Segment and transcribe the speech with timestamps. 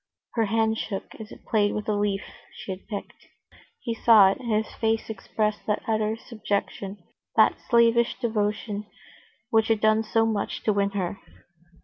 [0.33, 2.23] Her hand shook as it played with a leaf
[2.55, 3.27] she had picked.
[3.81, 6.97] He saw it, and his face expressed that utter subjection,
[7.35, 8.87] that slavish devotion,
[9.51, 11.19] which had done so much to win her.